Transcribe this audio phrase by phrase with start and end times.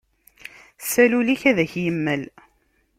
[0.91, 2.21] Sal ul-ik, ad ak-imel!